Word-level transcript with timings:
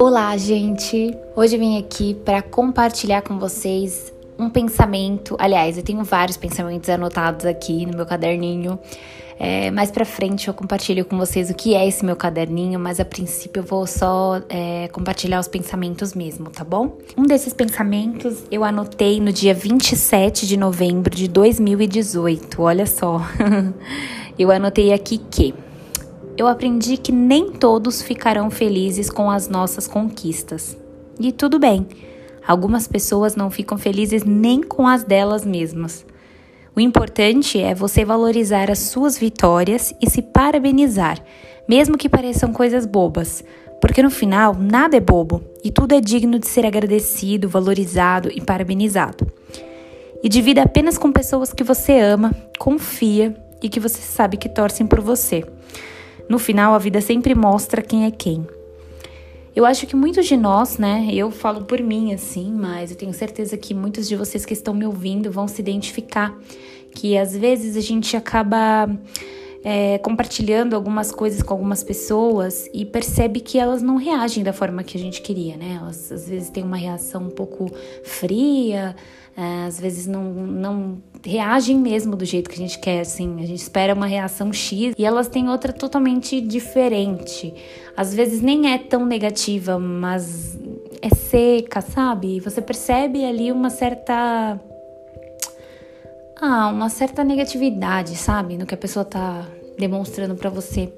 Olá, 0.00 0.36
gente! 0.36 1.16
Hoje 1.34 1.56
vim 1.56 1.78
aqui 1.78 2.14
para 2.14 2.42
compartilhar 2.42 3.22
com 3.22 3.38
vocês 3.38 4.12
um 4.38 4.50
pensamento. 4.50 5.36
Aliás, 5.38 5.78
eu 5.78 5.82
tenho 5.82 6.04
vários 6.04 6.36
pensamentos 6.36 6.88
anotados 6.88 7.46
aqui 7.46 7.86
no 7.86 7.96
meu 7.96 8.04
caderninho. 8.04 8.78
É, 9.38 9.70
mais 9.70 9.90
pra 9.90 10.04
frente 10.04 10.48
eu 10.48 10.54
compartilho 10.54 11.04
com 11.04 11.16
vocês 11.16 11.50
o 11.50 11.54
que 11.54 11.74
é 11.74 11.86
esse 11.86 12.04
meu 12.04 12.16
caderninho, 12.16 12.78
mas 12.80 12.98
a 13.00 13.04
princípio 13.04 13.60
eu 13.60 13.64
vou 13.64 13.86
só 13.86 14.40
é, 14.48 14.88
compartilhar 14.88 15.40
os 15.40 15.48
pensamentos 15.48 16.14
mesmo, 16.14 16.50
tá 16.50 16.64
bom? 16.64 16.96
Um 17.16 17.24
desses 17.24 17.52
pensamentos 17.52 18.44
eu 18.50 18.64
anotei 18.64 19.20
no 19.20 19.32
dia 19.32 19.54
27 19.54 20.46
de 20.46 20.56
novembro 20.56 21.14
de 21.14 21.28
2018, 21.28 22.62
olha 22.62 22.86
só. 22.86 23.20
eu 24.38 24.50
anotei 24.50 24.92
aqui 24.92 25.18
que 25.18 25.54
eu 26.36 26.46
aprendi 26.46 26.96
que 26.96 27.12
nem 27.12 27.50
todos 27.50 28.02
ficarão 28.02 28.50
felizes 28.50 29.10
com 29.10 29.30
as 29.30 29.48
nossas 29.48 29.88
conquistas. 29.88 30.76
E 31.18 31.32
tudo 31.32 31.58
bem, 31.58 31.86
algumas 32.46 32.86
pessoas 32.86 33.34
não 33.34 33.50
ficam 33.50 33.78
felizes 33.78 34.22
nem 34.22 34.62
com 34.62 34.86
as 34.86 35.02
delas 35.02 35.46
mesmas. 35.46 36.04
O 36.74 36.80
importante 36.80 37.58
é 37.58 37.74
você 37.74 38.04
valorizar 38.04 38.70
as 38.70 38.80
suas 38.80 39.16
vitórias 39.16 39.94
e 40.00 40.10
se 40.10 40.20
parabenizar, 40.20 41.18
mesmo 41.66 41.96
que 41.96 42.08
pareçam 42.08 42.52
coisas 42.52 42.84
bobas, 42.84 43.42
porque 43.80 44.02
no 44.02 44.10
final 44.10 44.54
nada 44.54 44.94
é 44.94 45.00
bobo 45.00 45.42
e 45.64 45.70
tudo 45.70 45.94
é 45.94 46.00
digno 46.00 46.38
de 46.38 46.46
ser 46.46 46.66
agradecido, 46.66 47.48
valorizado 47.48 48.30
e 48.30 48.42
parabenizado. 48.42 49.26
E 50.22 50.28
divida 50.28 50.62
apenas 50.62 50.98
com 50.98 51.10
pessoas 51.10 51.52
que 51.52 51.64
você 51.64 51.98
ama, 51.98 52.34
confia 52.58 53.34
e 53.62 53.70
que 53.70 53.80
você 53.80 54.02
sabe 54.02 54.36
que 54.36 54.48
torcem 54.48 54.86
por 54.86 55.00
você. 55.00 55.44
No 56.28 56.38
final, 56.38 56.74
a 56.74 56.78
vida 56.78 57.00
sempre 57.00 57.34
mostra 57.34 57.80
quem 57.80 58.04
é 58.04 58.10
quem. 58.10 58.46
Eu 59.54 59.64
acho 59.64 59.86
que 59.86 59.96
muitos 59.96 60.26
de 60.26 60.36
nós, 60.36 60.76
né? 60.76 61.08
Eu 61.10 61.30
falo 61.30 61.64
por 61.64 61.80
mim 61.80 62.12
assim, 62.12 62.52
mas 62.52 62.90
eu 62.90 62.96
tenho 62.96 63.14
certeza 63.14 63.56
que 63.56 63.72
muitos 63.72 64.06
de 64.06 64.14
vocês 64.14 64.44
que 64.44 64.52
estão 64.52 64.74
me 64.74 64.84
ouvindo 64.84 65.30
vão 65.30 65.48
se 65.48 65.60
identificar. 65.62 66.36
Que 66.94 67.16
às 67.16 67.34
vezes 67.34 67.76
a 67.76 67.80
gente 67.80 68.16
acaba 68.16 68.86
é, 69.64 69.98
compartilhando 69.98 70.76
algumas 70.76 71.10
coisas 71.10 71.42
com 71.42 71.54
algumas 71.54 71.82
pessoas 71.82 72.68
e 72.72 72.84
percebe 72.84 73.40
que 73.40 73.58
elas 73.58 73.80
não 73.80 73.96
reagem 73.96 74.44
da 74.44 74.52
forma 74.52 74.84
que 74.84 74.96
a 74.96 75.00
gente 75.00 75.22
queria, 75.22 75.56
né? 75.56 75.78
Elas 75.80 76.12
às 76.12 76.28
vezes 76.28 76.50
têm 76.50 76.62
uma 76.62 76.76
reação 76.76 77.22
um 77.22 77.30
pouco 77.30 77.70
fria, 78.04 78.94
às 79.36 79.78
vezes 79.78 80.06
não, 80.06 80.24
não 80.32 81.02
reagem 81.22 81.76
mesmo 81.76 82.16
do 82.16 82.24
jeito 82.24 82.48
que 82.48 82.56
a 82.56 82.58
gente 82.58 82.78
quer, 82.78 83.00
assim. 83.00 83.36
A 83.42 83.46
gente 83.46 83.60
espera 83.60 83.92
uma 83.92 84.06
reação 84.06 84.50
X 84.52 84.94
e 84.96 85.04
elas 85.04 85.28
têm 85.28 85.48
outra 85.50 85.72
totalmente 85.72 86.40
diferente. 86.40 87.52
Às 87.94 88.14
vezes 88.14 88.40
nem 88.40 88.72
é 88.72 88.78
tão 88.78 89.04
negativa, 89.04 89.78
mas 89.78 90.58
é 91.02 91.10
seca, 91.14 91.82
sabe? 91.82 92.40
Você 92.40 92.62
percebe 92.62 93.24
ali 93.24 93.52
uma 93.52 93.68
certa. 93.68 94.58
Ah, 96.40 96.68
uma 96.68 96.88
certa 96.88 97.22
negatividade, 97.22 98.16
sabe? 98.16 98.56
No 98.56 98.64
que 98.64 98.74
a 98.74 98.78
pessoa 98.78 99.04
tá 99.04 99.46
demonstrando 99.78 100.34
para 100.34 100.48
você. 100.48 100.92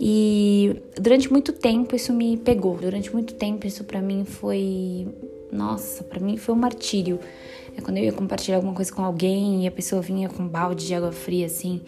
E 0.00 0.82
durante 1.00 1.30
muito 1.30 1.52
tempo 1.52 1.94
isso 1.94 2.12
me 2.12 2.36
pegou. 2.36 2.76
Durante 2.76 3.12
muito 3.12 3.34
tempo 3.34 3.66
isso 3.66 3.84
para 3.84 4.00
mim 4.00 4.24
foi 4.24 5.08
nossa, 5.52 6.04
para 6.04 6.20
mim 6.20 6.36
foi 6.36 6.54
um 6.54 6.58
martírio. 6.58 7.18
É 7.78 7.80
quando 7.80 7.98
eu 7.98 8.04
ia 8.04 8.12
compartilhar 8.12 8.56
alguma 8.56 8.74
coisa 8.74 8.92
com 8.92 9.04
alguém 9.04 9.62
e 9.62 9.68
a 9.68 9.70
pessoa 9.70 10.02
vinha 10.02 10.28
com 10.28 10.42
um 10.42 10.48
balde 10.48 10.84
de 10.84 10.92
água 10.92 11.12
fria, 11.12 11.46
assim. 11.46 11.80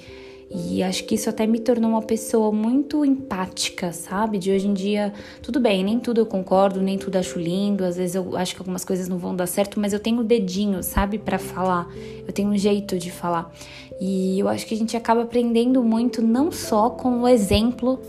E 0.49 0.85
acho 0.85 1.03
que 1.03 1.17
isso 1.17 1.29
até 1.29 1.49
me 1.49 1.59
tornou 1.59 1.91
uma 1.91 2.03
pessoa 2.03 2.53
muito 2.53 3.05
empática, 3.05 3.93
sabe? 3.93 4.39
De 4.39 4.53
hoje 4.53 4.69
em 4.69 4.73
dia, 4.73 5.13
tudo 5.43 5.59
bem, 5.59 5.83
nem 5.83 5.99
tudo 5.99 6.21
eu 6.21 6.27
concordo, 6.27 6.81
nem 6.81 6.97
tudo 6.97 7.17
acho 7.17 7.41
lindo. 7.41 7.85
Às 7.85 7.97
vezes 7.97 8.15
eu 8.15 8.37
acho 8.37 8.55
que 8.55 8.61
algumas 8.61 8.85
coisas 8.85 9.09
não 9.09 9.19
vão 9.19 9.35
dar 9.35 9.49
certo, 9.49 9.81
mas 9.81 9.93
eu 9.93 9.99
tenho 9.99 10.21
o 10.21 10.25
dedinho, 10.25 10.81
sabe, 10.81 11.19
para 11.19 11.41
falar. 11.41 11.89
Eu 12.25 12.33
tenho 12.33 12.51
um 12.51 12.57
jeito 12.57 12.97
de 12.97 13.11
falar. 13.11 13.53
E 14.01 14.39
eu 14.39 14.49
acho 14.49 14.67
que 14.67 14.75
a 14.75 14.77
gente 14.77 14.97
acaba 14.97 15.23
aprendendo 15.23 15.83
muito, 15.83 16.23
não 16.23 16.53
só 16.53 16.89
com 16.89 17.23
o 17.23 17.29
exemplo 17.29 18.01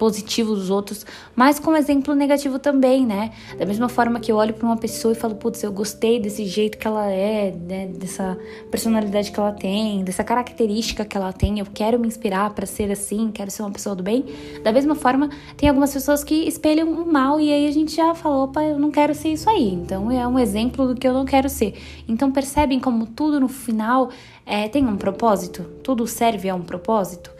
positivo 0.00 0.54
dos 0.54 0.70
outros, 0.70 1.04
mas 1.36 1.58
como 1.58 1.76
exemplo 1.76 2.14
negativo 2.14 2.58
também, 2.58 3.04
né? 3.04 3.32
Da 3.58 3.66
mesma 3.66 3.86
forma 3.86 4.18
que 4.18 4.32
eu 4.32 4.36
olho 4.36 4.54
para 4.54 4.64
uma 4.64 4.78
pessoa 4.78 5.12
e 5.12 5.14
falo, 5.14 5.34
putz, 5.34 5.62
eu 5.62 5.70
gostei 5.70 6.18
desse 6.18 6.46
jeito 6.46 6.78
que 6.78 6.86
ela 6.86 7.10
é, 7.10 7.54
né? 7.54 7.86
dessa 7.86 8.38
personalidade 8.70 9.30
que 9.30 9.38
ela 9.38 9.52
tem, 9.52 10.02
dessa 10.02 10.24
característica 10.24 11.04
que 11.04 11.18
ela 11.18 11.34
tem, 11.34 11.58
eu 11.58 11.66
quero 11.66 12.00
me 12.00 12.08
inspirar 12.08 12.48
para 12.54 12.64
ser 12.64 12.90
assim, 12.90 13.30
quero 13.30 13.50
ser 13.50 13.60
uma 13.60 13.70
pessoa 13.70 13.94
do 13.94 14.02
bem. 14.02 14.24
Da 14.64 14.72
mesma 14.72 14.94
forma, 14.94 15.28
tem 15.54 15.68
algumas 15.68 15.92
pessoas 15.92 16.24
que 16.24 16.48
espelham 16.48 16.90
o 16.90 17.12
mal 17.12 17.38
e 17.38 17.52
aí 17.52 17.68
a 17.68 17.70
gente 17.70 17.94
já 17.94 18.14
falou, 18.14 18.44
opa, 18.44 18.62
eu 18.64 18.78
não 18.78 18.90
quero 18.90 19.14
ser 19.14 19.28
isso 19.28 19.50
aí. 19.50 19.74
Então 19.74 20.10
é 20.10 20.26
um 20.26 20.38
exemplo 20.38 20.88
do 20.88 20.94
que 20.98 21.06
eu 21.06 21.12
não 21.12 21.26
quero 21.26 21.50
ser. 21.50 21.74
Então 22.08 22.32
percebem 22.32 22.80
como 22.80 23.04
tudo 23.04 23.38
no 23.38 23.48
final 23.48 24.08
é, 24.46 24.66
tem 24.66 24.86
um 24.86 24.96
propósito? 24.96 25.62
Tudo 25.82 26.06
serve 26.06 26.48
a 26.48 26.54
um 26.54 26.62
propósito? 26.62 27.30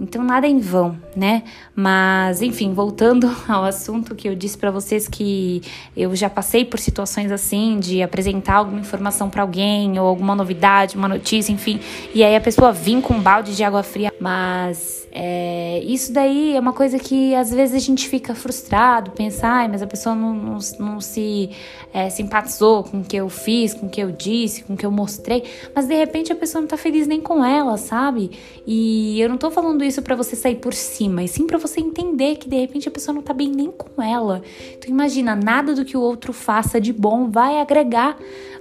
Então 0.00 0.24
nada 0.24 0.46
em 0.46 0.58
vão, 0.58 0.96
né? 1.14 1.42
Mas 1.76 2.40
enfim, 2.40 2.72
voltando 2.72 3.30
ao 3.46 3.64
assunto 3.64 4.14
que 4.14 4.26
eu 4.26 4.34
disse 4.34 4.56
para 4.56 4.70
vocês 4.70 5.06
que 5.06 5.60
eu 5.94 6.16
já 6.16 6.30
passei 6.30 6.64
por 6.64 6.80
situações 6.80 7.30
assim 7.30 7.78
de 7.78 8.02
apresentar 8.02 8.54
alguma 8.54 8.80
informação 8.80 9.28
para 9.28 9.42
alguém 9.42 9.98
ou 9.98 10.06
alguma 10.06 10.34
novidade, 10.34 10.96
uma 10.96 11.08
notícia, 11.08 11.52
enfim, 11.52 11.78
e 12.14 12.24
aí 12.24 12.34
a 12.34 12.40
pessoa 12.40 12.72
vir 12.72 13.02
com 13.02 13.14
um 13.14 13.20
balde 13.20 13.54
de 13.54 13.62
água 13.62 13.82
fria, 13.82 14.10
mas 14.18 15.06
é, 15.12 15.82
isso 15.84 16.12
daí 16.12 16.56
é 16.56 16.60
uma 16.60 16.72
coisa 16.72 16.96
que 16.98 17.34
às 17.34 17.50
vezes 17.50 17.74
a 17.74 17.78
gente 17.78 18.08
fica 18.08 18.34
frustrado, 18.34 19.10
pensa, 19.10 19.48
ai, 19.48 19.68
mas 19.68 19.82
a 19.82 19.86
pessoa 19.86 20.14
não, 20.14 20.32
não, 20.32 20.58
não 20.78 21.00
se 21.00 21.50
é, 21.92 22.08
simpatizou 22.08 22.84
com 22.84 23.00
o 23.00 23.04
que 23.04 23.16
eu 23.16 23.28
fiz, 23.28 23.74
com 23.74 23.86
o 23.86 23.90
que 23.90 24.00
eu 24.00 24.12
disse, 24.12 24.62
com 24.62 24.74
o 24.74 24.76
que 24.76 24.86
eu 24.86 24.90
mostrei, 24.90 25.42
mas 25.74 25.86
de 25.86 25.94
repente 25.94 26.32
a 26.32 26.36
pessoa 26.36 26.60
não 26.60 26.68
tá 26.68 26.76
feliz 26.76 27.08
nem 27.08 27.20
com 27.20 27.44
ela, 27.44 27.76
sabe? 27.76 28.30
E 28.64 29.20
eu 29.20 29.28
não 29.28 29.36
tô 29.36 29.50
falando 29.50 29.82
isso 29.82 29.89
para 29.98 30.14
você 30.14 30.36
sair 30.36 30.56
por 30.56 30.74
cima, 30.74 31.22
e 31.22 31.28
sim 31.28 31.46
para 31.46 31.58
você 31.58 31.80
entender 31.80 32.36
que 32.36 32.48
de 32.48 32.60
repente 32.60 32.88
a 32.88 32.90
pessoa 32.90 33.14
não 33.14 33.22
tá 33.22 33.32
bem 33.32 33.50
nem 33.50 33.70
com 33.70 34.02
ela. 34.02 34.42
Então 34.76 34.90
imagina, 34.90 35.34
nada 35.34 35.74
do 35.74 35.84
que 35.84 35.96
o 35.96 36.00
outro 36.00 36.32
faça 36.32 36.80
de 36.80 36.92
bom 36.92 37.30
vai 37.30 37.60
agregar, 37.60 38.16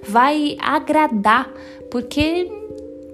vai 0.07 0.57
agradar, 0.59 1.51
porque 1.91 2.50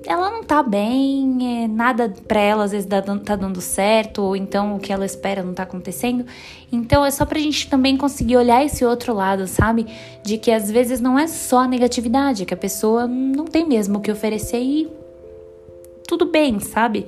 ela 0.07 0.29
não 0.29 0.43
tá 0.43 0.61
bem, 0.61 1.63
é, 1.63 1.67
nada 1.67 2.13
pra 2.27 2.39
ela 2.39 2.63
às 2.63 2.71
vezes 2.71 2.87
tá 2.87 3.35
dando 3.35 3.59
certo, 3.59 4.21
ou 4.21 4.35
então 4.35 4.75
o 4.75 4.79
que 4.79 4.93
ela 4.93 5.05
espera 5.05 5.41
não 5.41 5.53
tá 5.53 5.63
acontecendo. 5.63 6.25
Então 6.71 7.03
é 7.03 7.11
só 7.11 7.25
pra 7.25 7.39
gente 7.39 7.69
também 7.69 7.97
conseguir 7.97 8.37
olhar 8.37 8.63
esse 8.63 8.85
outro 8.85 9.13
lado, 9.13 9.47
sabe? 9.47 9.87
De 10.23 10.37
que 10.37 10.51
às 10.51 10.69
vezes 10.69 10.99
não 11.01 11.17
é 11.17 11.27
só 11.27 11.59
a 11.59 11.67
negatividade, 11.67 12.45
que 12.45 12.53
a 12.53 12.57
pessoa 12.57 13.07
não 13.07 13.45
tem 13.45 13.67
mesmo 13.67 13.97
o 13.97 14.01
que 14.01 14.11
oferecer 14.11 14.61
e 14.61 14.87
tudo 16.07 16.25
bem, 16.25 16.59
sabe? 16.59 17.07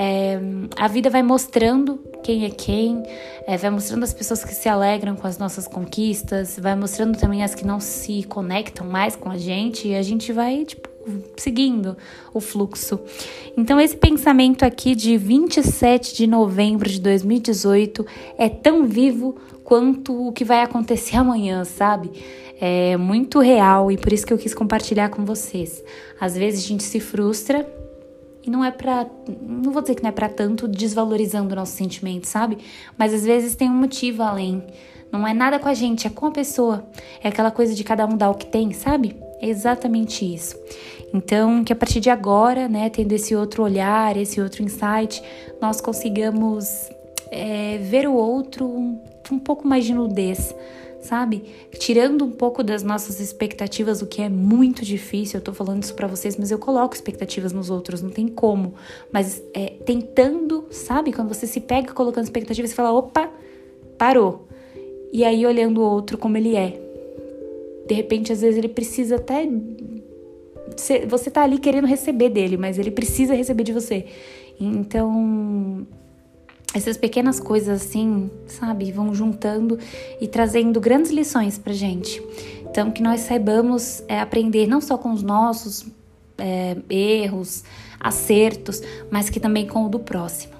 É, 0.00 0.38
a 0.76 0.86
vida 0.86 1.10
vai 1.10 1.24
mostrando 1.24 1.98
quem 2.22 2.44
é 2.44 2.50
quem, 2.50 3.02
é, 3.44 3.56
vai 3.56 3.68
mostrando 3.68 4.04
as 4.04 4.14
pessoas 4.14 4.44
que 4.44 4.54
se 4.54 4.68
alegram 4.68 5.16
com 5.16 5.26
as 5.26 5.38
nossas 5.38 5.66
conquistas, 5.66 6.56
vai 6.56 6.76
mostrando 6.76 7.18
também 7.18 7.42
as 7.42 7.52
que 7.52 7.66
não 7.66 7.80
se 7.80 8.22
conectam 8.22 8.86
mais 8.86 9.16
com 9.16 9.28
a 9.28 9.36
gente, 9.36 9.88
e 9.88 9.96
a 9.96 10.02
gente 10.02 10.32
vai, 10.32 10.64
tipo, 10.64 10.88
seguindo 11.36 11.96
o 12.32 12.38
fluxo. 12.38 13.00
Então, 13.56 13.80
esse 13.80 13.96
pensamento 13.96 14.64
aqui 14.64 14.94
de 14.94 15.16
27 15.16 16.14
de 16.14 16.28
novembro 16.28 16.88
de 16.88 17.00
2018 17.00 18.06
é 18.38 18.48
tão 18.48 18.86
vivo 18.86 19.34
quanto 19.64 20.28
o 20.28 20.32
que 20.32 20.44
vai 20.44 20.62
acontecer 20.62 21.16
amanhã, 21.16 21.64
sabe? 21.64 22.12
É 22.60 22.96
muito 22.96 23.40
real 23.40 23.90
e 23.90 23.96
por 23.96 24.12
isso 24.12 24.24
que 24.24 24.32
eu 24.32 24.38
quis 24.38 24.54
compartilhar 24.54 25.08
com 25.08 25.24
vocês. 25.24 25.82
Às 26.20 26.36
vezes 26.36 26.64
a 26.64 26.68
gente 26.68 26.84
se 26.84 27.00
frustra 27.00 27.66
e 28.48 28.50
não 28.50 28.64
é 28.64 28.70
pra. 28.70 29.06
Não 29.42 29.70
vou 29.70 29.82
dizer 29.82 29.94
que 29.94 30.02
não 30.02 30.08
é 30.08 30.12
pra 30.12 30.26
tanto 30.26 30.66
desvalorizando 30.66 31.52
o 31.52 31.56
nosso 31.56 31.72
sentimento, 31.72 32.26
sabe? 32.26 32.56
Mas 32.96 33.12
às 33.12 33.22
vezes 33.22 33.54
tem 33.54 33.68
um 33.68 33.74
motivo 33.74 34.22
além. 34.22 34.64
Não 35.12 35.28
é 35.28 35.34
nada 35.34 35.58
com 35.58 35.68
a 35.68 35.74
gente, 35.74 36.06
é 36.06 36.10
com 36.10 36.24
a 36.24 36.30
pessoa. 36.30 36.86
É 37.22 37.28
aquela 37.28 37.50
coisa 37.50 37.74
de 37.74 37.84
cada 37.84 38.06
um 38.06 38.16
dar 38.16 38.30
o 38.30 38.34
que 38.34 38.46
tem, 38.46 38.72
sabe? 38.72 39.16
É 39.38 39.48
exatamente 39.48 40.24
isso. 40.24 40.56
Então, 41.12 41.62
que 41.62 41.72
a 41.72 41.76
partir 41.76 42.00
de 42.00 42.08
agora, 42.08 42.68
né, 42.68 42.88
tendo 42.88 43.12
esse 43.12 43.36
outro 43.36 43.62
olhar, 43.62 44.16
esse 44.16 44.40
outro 44.40 44.62
insight, 44.62 45.22
nós 45.60 45.78
consigamos 45.80 46.88
é, 47.30 47.78
ver 47.82 48.08
o 48.08 48.14
outro 48.14 48.64
um, 48.64 48.98
um 49.30 49.38
pouco 49.38 49.68
mais 49.68 49.84
de 49.84 49.92
nudez, 49.92 50.54
sabe? 51.00 51.44
Tirando 51.78 52.24
um 52.24 52.30
pouco 52.30 52.62
das 52.62 52.82
nossas 52.82 53.20
expectativas, 53.20 54.02
o 54.02 54.06
que 54.06 54.22
é 54.22 54.28
muito 54.28 54.84
difícil. 54.84 55.38
Eu 55.38 55.44
tô 55.44 55.52
falando 55.52 55.82
isso 55.82 55.94
para 55.94 56.06
vocês, 56.06 56.36
mas 56.36 56.50
eu 56.50 56.58
coloco 56.58 56.94
expectativas 56.94 57.52
nos 57.52 57.70
outros, 57.70 58.02
não 58.02 58.10
tem 58.10 58.28
como. 58.28 58.74
Mas 59.12 59.42
é, 59.54 59.74
tentando, 59.84 60.66
sabe? 60.70 61.12
Quando 61.12 61.28
você 61.28 61.46
se 61.46 61.60
pega 61.60 61.92
colocando 61.92 62.24
expectativas, 62.24 62.70
você 62.70 62.76
fala: 62.76 62.92
opa, 62.92 63.30
parou. 63.96 64.46
E 65.12 65.24
aí 65.24 65.46
olhando 65.46 65.78
o 65.78 65.84
outro 65.84 66.18
como 66.18 66.36
ele 66.36 66.54
é. 66.54 66.78
De 67.86 67.94
repente, 67.94 68.32
às 68.32 68.42
vezes 68.42 68.58
ele 68.58 68.68
precisa 68.68 69.16
até 69.16 69.48
você 71.08 71.30
tá 71.30 71.42
ali 71.42 71.58
querendo 71.58 71.86
receber 71.86 72.28
dele, 72.28 72.56
mas 72.56 72.78
ele 72.78 72.90
precisa 72.90 73.34
receber 73.34 73.64
de 73.64 73.72
você. 73.72 74.04
Então, 74.60 75.86
essas 76.74 76.96
pequenas 76.96 77.40
coisas 77.40 77.82
assim, 77.82 78.30
sabe, 78.46 78.92
vão 78.92 79.14
juntando 79.14 79.78
e 80.20 80.28
trazendo 80.28 80.80
grandes 80.80 81.10
lições 81.10 81.58
pra 81.58 81.72
gente. 81.72 82.22
Então, 82.70 82.90
que 82.90 83.02
nós 83.02 83.20
saibamos 83.22 84.02
é, 84.06 84.20
aprender 84.20 84.66
não 84.66 84.80
só 84.80 84.98
com 84.98 85.12
os 85.12 85.22
nossos 85.22 85.86
é, 86.36 86.76
erros, 86.90 87.64
acertos, 87.98 88.82
mas 89.10 89.30
que 89.30 89.40
também 89.40 89.66
com 89.66 89.86
o 89.86 89.88
do 89.88 89.98
próximo. 89.98 90.52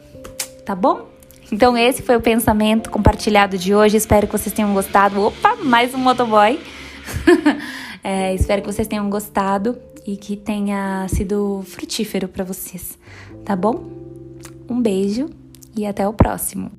Tá 0.64 0.74
bom? 0.74 1.06
Então, 1.52 1.76
esse 1.76 2.02
foi 2.02 2.16
o 2.16 2.20
pensamento 2.20 2.90
compartilhado 2.90 3.56
de 3.56 3.74
hoje. 3.74 3.96
Espero 3.96 4.26
que 4.26 4.32
vocês 4.36 4.54
tenham 4.54 4.72
gostado. 4.72 5.20
Opa, 5.20 5.56
mais 5.56 5.94
um 5.94 5.98
motoboy. 5.98 6.58
é, 8.02 8.34
espero 8.34 8.62
que 8.62 8.72
vocês 8.72 8.88
tenham 8.88 9.08
gostado 9.08 9.78
e 10.06 10.16
que 10.16 10.36
tenha 10.36 11.06
sido 11.08 11.62
frutífero 11.66 12.28
para 12.28 12.44
vocês. 12.44 12.98
Tá 13.44 13.54
bom? 13.54 13.84
Um 14.68 14.80
beijo 14.80 15.30
e 15.78 15.86
até 15.86 16.06
o 16.08 16.12
próximo. 16.12 16.77